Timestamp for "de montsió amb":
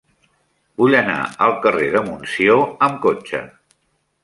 1.97-3.01